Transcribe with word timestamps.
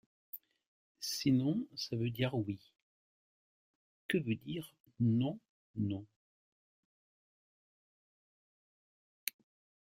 Si 0.99 1.31
non 1.31 1.63
ça 1.75 1.95
veut 1.95 2.09
dire 2.09 2.33
oui, 2.33 2.59
que 4.07 4.17
veut 4.17 4.33
dire 4.33 4.73
non 4.99 5.39
non? 5.75 6.07